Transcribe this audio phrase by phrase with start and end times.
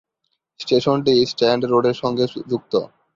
[0.59, 2.73] স্টেশনটি স্ট্যান্ড রোডের সঙ্গে যুক্ত।